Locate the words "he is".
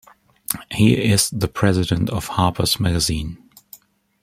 0.71-1.29